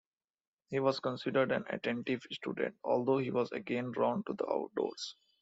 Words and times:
He 0.69 0.79
was 0.79 0.99
considered 0.99 1.51
an 1.51 1.65
attentive 1.69 2.23
student, 2.31 2.73
although 2.83 3.19
he 3.19 3.29
was 3.29 3.51
again 3.51 3.91
drawn 3.91 4.23
to 4.23 4.33
the 4.33 4.51
outdoors. 4.51 5.15